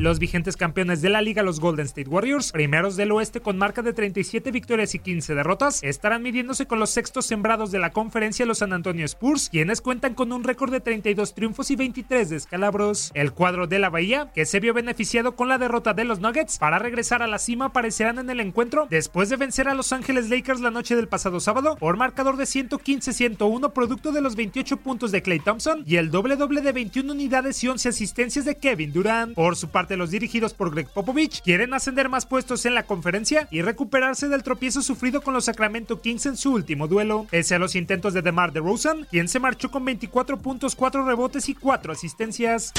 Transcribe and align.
Los 0.00 0.18
vigentes 0.18 0.56
campeones 0.56 1.02
de 1.02 1.10
la 1.10 1.20
liga, 1.20 1.42
los 1.42 1.60
Golden 1.60 1.84
State 1.84 2.08
Warriors, 2.08 2.52
primeros 2.52 2.96
del 2.96 3.12
oeste 3.12 3.40
con 3.40 3.58
marca 3.58 3.82
de 3.82 3.92
37 3.92 4.50
victorias 4.50 4.94
y 4.94 4.98
15 4.98 5.34
derrotas, 5.34 5.82
estarán 5.82 6.22
midiéndose 6.22 6.64
con 6.64 6.78
los 6.78 6.88
sextos 6.88 7.26
sembrados 7.26 7.70
de 7.70 7.80
la 7.80 7.90
conferencia, 7.90 8.46
los 8.46 8.60
San 8.60 8.72
Antonio 8.72 9.04
Spurs, 9.04 9.50
quienes 9.50 9.82
cuentan 9.82 10.14
con 10.14 10.32
un 10.32 10.42
récord 10.42 10.72
de 10.72 10.80
32 10.80 11.34
triunfos 11.34 11.70
y 11.70 11.76
23 11.76 12.30
descalabros. 12.30 13.10
El 13.12 13.32
cuadro 13.32 13.66
de 13.66 13.78
la 13.78 13.90
Bahía, 13.90 14.30
que 14.34 14.46
se 14.46 14.58
vio 14.58 14.72
beneficiado 14.72 15.36
con 15.36 15.50
la 15.50 15.58
derrota 15.58 15.92
de 15.92 16.04
los 16.04 16.18
Nuggets 16.18 16.56
para 16.56 16.78
regresar 16.78 17.22
a 17.22 17.26
la 17.26 17.38
cima, 17.38 17.66
aparecerán 17.66 18.18
en 18.18 18.30
el 18.30 18.40
encuentro 18.40 18.86
después 18.88 19.28
de 19.28 19.36
vencer 19.36 19.68
a 19.68 19.74
Los 19.74 19.92
Ángeles 19.92 20.30
Lakers 20.30 20.62
la 20.62 20.70
noche 20.70 20.96
del 20.96 21.08
pasado 21.08 21.40
sábado 21.40 21.76
por 21.78 21.98
marcador 21.98 22.38
de 22.38 22.44
115-101, 22.44 23.70
producto 23.74 24.12
de 24.12 24.22
los 24.22 24.34
28 24.34 24.78
puntos 24.78 25.12
de 25.12 25.20
Clay 25.20 25.40
Thompson 25.40 25.82
y 25.84 25.96
el 25.96 26.10
doble 26.10 26.36
doble 26.36 26.62
de 26.62 26.72
21 26.72 27.12
unidades 27.12 27.62
y 27.62 27.68
11 27.68 27.90
asistencias 27.90 28.46
de 28.46 28.56
Kevin 28.56 28.94
Durant. 28.94 29.34
Por 29.34 29.56
su 29.56 29.68
parte, 29.68 29.89
los 29.96 30.10
dirigidos 30.10 30.54
por 30.54 30.70
Greg 30.72 30.88
Popovich 30.88 31.42
quieren 31.42 31.74
ascender 31.74 32.08
más 32.08 32.26
puestos 32.26 32.66
en 32.66 32.74
la 32.74 32.84
conferencia 32.84 33.48
y 33.50 33.62
recuperarse 33.62 34.28
del 34.28 34.42
tropiezo 34.42 34.82
sufrido 34.82 35.20
con 35.20 35.34
los 35.34 35.44
Sacramento 35.46 36.00
Kings 36.00 36.26
en 36.26 36.36
su 36.36 36.52
último 36.52 36.88
duelo. 36.88 37.26
Pese 37.30 37.54
a 37.54 37.58
los 37.58 37.74
intentos 37.74 38.14
de 38.14 38.22
DeMar 38.22 38.52
DeRozan, 38.52 39.06
quien 39.10 39.28
se 39.28 39.40
marchó 39.40 39.70
con 39.70 39.84
24 39.84 40.38
puntos, 40.38 40.74
4 40.74 41.04
rebotes 41.04 41.48
y 41.48 41.54
4 41.54 41.92
asistencias. 41.92 42.72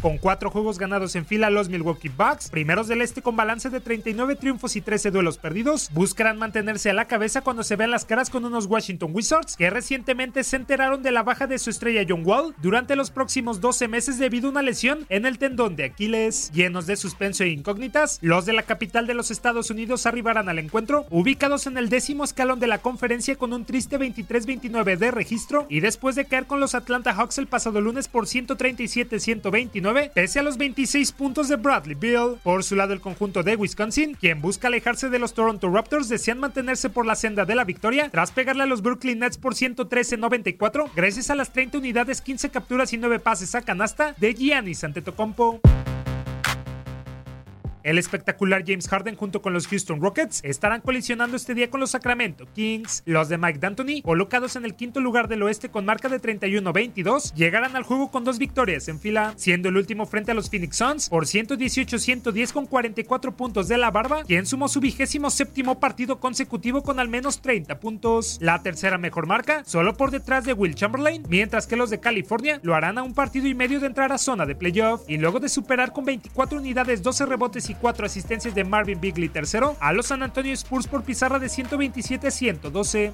Con 0.00 0.16
cuatro 0.16 0.50
juegos 0.50 0.78
ganados 0.78 1.14
en 1.14 1.26
fila, 1.26 1.50
los 1.50 1.68
Milwaukee 1.68 2.08
Bucks, 2.08 2.48
primeros 2.48 2.88
del 2.88 3.02
este 3.02 3.20
con 3.20 3.36
balance 3.36 3.68
de 3.68 3.80
39 3.80 4.34
triunfos 4.36 4.74
y 4.74 4.80
13 4.80 5.10
duelos 5.10 5.36
perdidos, 5.36 5.90
buscarán 5.92 6.38
mantenerse 6.38 6.88
a 6.88 6.94
la 6.94 7.04
cabeza 7.04 7.42
cuando 7.42 7.64
se 7.64 7.76
vean 7.76 7.90
las 7.90 8.06
caras 8.06 8.30
con 8.30 8.46
unos 8.46 8.64
Washington 8.64 9.10
Wizards 9.12 9.56
que 9.56 9.68
recientemente 9.68 10.42
se 10.42 10.56
enteraron 10.56 11.02
de 11.02 11.12
la 11.12 11.22
baja 11.22 11.46
de 11.46 11.58
su 11.58 11.68
estrella 11.68 12.06
John 12.08 12.22
Wall 12.24 12.54
durante 12.62 12.96
los 12.96 13.10
próximos 13.10 13.60
12 13.60 13.88
meses 13.88 14.18
debido 14.18 14.48
a 14.48 14.52
una 14.52 14.62
lesión 14.62 15.04
en 15.10 15.26
el 15.26 15.36
tendón 15.36 15.76
de 15.76 15.84
Aquiles. 15.84 16.50
Llenos 16.52 16.86
de 16.86 16.96
suspenso 16.96 17.44
e 17.44 17.48
incógnitas, 17.48 18.18
los 18.22 18.46
de 18.46 18.54
la 18.54 18.62
capital 18.62 19.06
de 19.06 19.12
los 19.12 19.30
Estados 19.30 19.70
Unidos 19.70 20.06
arribarán 20.06 20.48
al 20.48 20.58
encuentro, 20.58 21.04
ubicados 21.10 21.66
en 21.66 21.76
el 21.76 21.90
décimo 21.90 22.24
escalón 22.24 22.58
de 22.58 22.68
la 22.68 22.78
conferencia 22.78 23.36
con 23.36 23.52
un 23.52 23.66
triste 23.66 23.98
23-29 23.98 24.96
de 24.96 25.10
registro 25.10 25.66
y 25.68 25.80
después 25.80 26.16
de 26.16 26.24
caer 26.24 26.46
con 26.46 26.58
los 26.58 26.74
Atlanta 26.74 27.12
Hawks 27.12 27.36
el 27.36 27.48
pasado 27.48 27.82
lunes 27.82 28.08
por 28.08 28.24
137-129, 28.24 29.89
pese 30.14 30.38
a 30.38 30.42
los 30.42 30.56
26 30.56 31.12
puntos 31.12 31.48
de 31.48 31.56
Bradley 31.56 31.94
Bill. 31.94 32.38
Por 32.42 32.64
su 32.64 32.76
lado, 32.76 32.92
el 32.92 33.00
conjunto 33.00 33.42
de 33.42 33.56
Wisconsin, 33.56 34.14
quien 34.14 34.40
busca 34.40 34.68
alejarse 34.68 35.10
de 35.10 35.18
los 35.18 35.34
Toronto 35.34 35.70
Raptors, 35.70 36.08
desean 36.08 36.38
mantenerse 36.38 36.90
por 36.90 37.06
la 37.06 37.14
senda 37.14 37.44
de 37.44 37.54
la 37.54 37.64
victoria 37.64 38.08
tras 38.10 38.30
pegarle 38.30 38.62
a 38.62 38.66
los 38.66 38.82
Brooklyn 38.82 39.18
Nets 39.18 39.38
por 39.38 39.54
113-94, 39.54 40.90
gracias 40.94 41.30
a 41.30 41.34
las 41.34 41.52
30 41.52 41.78
unidades, 41.78 42.20
15 42.20 42.50
capturas 42.50 42.92
y 42.92 42.98
9 42.98 43.18
pases 43.18 43.54
a 43.54 43.62
canasta 43.62 44.14
de 44.18 44.34
Giannis 44.34 44.84
Antetokounmpo. 44.84 45.60
El 47.82 47.96
espectacular 47.96 48.62
James 48.66 48.88
Harden 48.88 49.16
junto 49.16 49.40
con 49.40 49.54
los 49.54 49.66
Houston 49.66 50.00
Rockets 50.00 50.40
estarán 50.44 50.82
colisionando 50.82 51.36
este 51.36 51.54
día 51.54 51.70
con 51.70 51.80
los 51.80 51.92
Sacramento 51.92 52.46
Kings. 52.54 53.02
Los 53.06 53.28
de 53.30 53.38
Mike 53.38 53.58
D'Antoni, 53.58 54.02
colocados 54.02 54.56
en 54.56 54.66
el 54.66 54.74
quinto 54.74 55.00
lugar 55.00 55.28
del 55.28 55.42
oeste 55.42 55.70
con 55.70 55.86
marca 55.86 56.08
de 56.08 56.20
31-22, 56.20 57.34
llegarán 57.34 57.76
al 57.76 57.84
juego 57.84 58.10
con 58.10 58.24
dos 58.24 58.38
victorias 58.38 58.88
en 58.88 59.00
fila, 59.00 59.32
siendo 59.36 59.70
el 59.70 59.78
último 59.78 60.04
frente 60.04 60.32
a 60.32 60.34
los 60.34 60.50
Phoenix 60.50 60.76
Suns 60.76 61.08
por 61.08 61.24
118-110 61.24 62.52
con 62.52 62.66
44 62.66 63.34
puntos 63.34 63.68
de 63.68 63.78
la 63.78 63.90
barba, 63.90 64.24
quien 64.24 64.44
sumó 64.44 64.68
su 64.68 64.80
vigésimo 64.80 65.30
séptimo 65.30 65.80
partido 65.80 66.20
consecutivo 66.20 66.82
con 66.82 67.00
al 67.00 67.08
menos 67.08 67.40
30 67.40 67.80
puntos. 67.80 68.38
La 68.42 68.62
tercera 68.62 68.98
mejor 68.98 69.26
marca, 69.26 69.62
solo 69.64 69.96
por 69.96 70.10
detrás 70.10 70.44
de 70.44 70.52
Will 70.52 70.74
Chamberlain, 70.74 71.22
mientras 71.28 71.66
que 71.66 71.76
los 71.76 71.88
de 71.88 72.00
California 72.00 72.60
lo 72.62 72.74
harán 72.74 72.98
a 72.98 73.02
un 73.02 73.14
partido 73.14 73.46
y 73.46 73.54
medio 73.54 73.80
de 73.80 73.86
entrar 73.86 74.12
a 74.12 74.18
zona 74.18 74.44
de 74.44 74.54
playoff 74.54 75.02
y 75.08 75.16
luego 75.16 75.40
de 75.40 75.48
superar 75.48 75.92
con 75.92 76.04
24 76.04 76.58
unidades, 76.58 77.02
12 77.02 77.24
rebotes 77.24 77.69
4 77.74 78.06
asistencias 78.06 78.54
de 78.54 78.64
Marvin 78.64 79.00
Bigley 79.00 79.28
tercero 79.28 79.76
a 79.80 79.92
los 79.92 80.06
San 80.06 80.22
Antonio 80.22 80.52
Spurs 80.52 80.86
por 80.86 81.02
pizarra 81.02 81.38
de 81.38 81.46
127-112. 81.48 83.12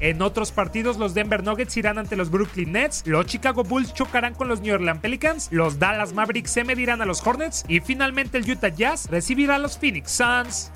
En 0.00 0.22
otros 0.22 0.50
partidos, 0.50 0.96
los 0.96 1.12
Denver 1.12 1.44
Nuggets 1.44 1.76
irán 1.76 1.98
ante 1.98 2.16
los 2.16 2.30
Brooklyn 2.30 2.72
Nets, 2.72 3.02
los 3.06 3.26
Chicago 3.26 3.64
Bulls 3.64 3.92
chocarán 3.92 4.34
con 4.34 4.48
los 4.48 4.62
New 4.62 4.74
Orleans 4.74 5.00
Pelicans, 5.00 5.48
los 5.50 5.78
Dallas 5.78 6.14
Mavericks 6.14 6.50
se 6.50 6.64
medirán 6.64 7.02
a 7.02 7.06
los 7.06 7.24
Hornets 7.26 7.64
y 7.68 7.80
finalmente 7.80 8.38
el 8.38 8.50
Utah 8.50 8.68
Jazz 8.68 9.08
recibirá 9.10 9.56
a 9.56 9.58
los 9.58 9.76
Phoenix 9.76 10.10
Suns. 10.10 10.70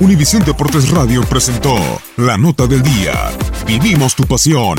Univisión 0.00 0.44
Deportes 0.44 0.90
Radio 0.90 1.22
presentó 1.22 1.74
La 2.16 2.38
Nota 2.38 2.68
del 2.68 2.82
Día. 2.82 3.32
Vivimos 3.66 4.14
tu 4.14 4.22
pasión. 4.22 4.78